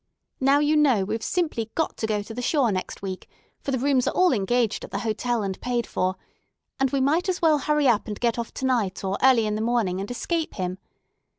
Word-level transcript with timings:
Now 0.39 0.57
you 0.57 0.75
know 0.75 1.05
we've 1.05 1.21
simply 1.21 1.69
got 1.75 1.95
to 1.97 2.07
go 2.07 2.23
to 2.23 2.33
the 2.33 2.41
shore 2.41 2.71
next 2.71 3.03
week, 3.03 3.29
for 3.61 3.69
the 3.69 3.77
rooms 3.77 4.07
are 4.07 4.15
all 4.15 4.33
engaged 4.33 4.83
at 4.83 4.89
the 4.89 4.97
hotel, 5.05 5.43
and 5.43 5.61
paid 5.61 5.85
for; 5.85 6.15
and 6.79 6.89
we 6.89 6.99
might 6.99 7.29
as 7.29 7.39
well 7.39 7.59
hurry 7.59 7.87
up 7.87 8.07
and 8.07 8.19
get 8.19 8.39
off 8.39 8.51
to 8.55 8.65
night 8.65 9.03
or 9.03 9.15
early 9.21 9.45
in 9.45 9.53
the 9.53 9.61
morning, 9.61 9.99
and 10.01 10.09
escape 10.09 10.55
him. 10.55 10.79